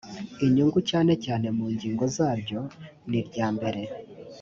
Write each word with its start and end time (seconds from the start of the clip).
inyungu 0.45 0.79
cyane 0.89 1.13
cyane 1.25 1.47
mu 1.57 1.65
ngingo 1.73 2.03
zaryo 2.15 2.61
niryambere 3.09 3.81